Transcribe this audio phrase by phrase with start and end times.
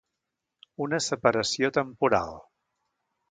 [0.85, 2.33] Una separació temporal.